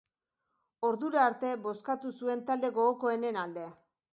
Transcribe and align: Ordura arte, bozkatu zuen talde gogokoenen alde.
Ordura 0.87 1.19
arte, 1.25 1.51
bozkatu 1.67 2.15
zuen 2.23 2.43
talde 2.51 2.73
gogokoenen 2.79 3.39
alde. 3.45 3.69